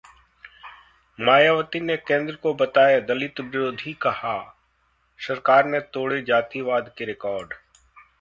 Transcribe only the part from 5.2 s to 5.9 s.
सरकार ने